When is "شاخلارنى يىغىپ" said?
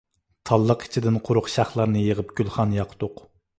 1.57-2.35